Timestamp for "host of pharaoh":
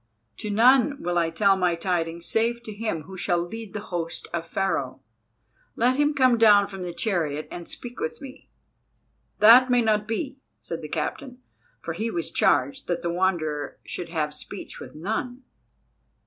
3.93-4.99